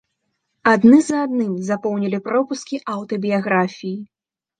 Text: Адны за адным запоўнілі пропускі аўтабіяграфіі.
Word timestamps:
Адны 0.69 1.01
за 1.09 1.19
адным 1.25 1.51
запоўнілі 1.67 2.19
пропускі 2.29 2.81
аўтабіяграфіі. 2.95 3.93